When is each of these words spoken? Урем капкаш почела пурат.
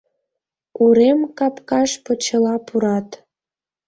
Урем 0.83 1.19
капкаш 1.37 1.91
почела 2.05 2.55
пурат. 2.67 3.09